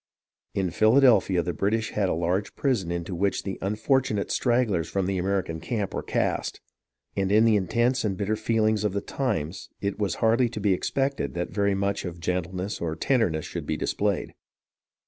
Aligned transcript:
In 0.55 0.71
Philadelphia 0.71 1.43
the 1.43 1.53
British 1.53 1.91
had 1.91 2.09
a 2.09 2.15
large 2.15 2.55
prison 2.55 2.91
into 2.91 3.13
which 3.13 3.43
the 3.43 3.59
unfortunate 3.61 4.31
stragglers 4.31 4.89
from 4.89 5.05
the 5.05 5.19
American 5.19 5.59
camp 5.59 5.93
were 5.93 6.01
cast, 6.01 6.59
and 7.15 7.31
in 7.31 7.45
the 7.45 7.55
intense 7.55 8.03
and 8.03 8.17
bitter 8.17 8.35
feelings 8.35 8.83
of 8.83 8.93
the 8.93 9.01
times 9.01 9.69
it 9.79 9.99
was 9.99 10.15
hardly 10.15 10.49
to 10.49 10.59
be 10.59 10.73
expected 10.73 11.35
that 11.35 11.51
very 11.51 11.75
much 11.75 12.03
of 12.03 12.19
gentleness 12.19 12.81
or 12.81 12.95
tenderness 12.95 13.45
should 13.45 13.67
be 13.67 13.77
displayed. 13.77 14.33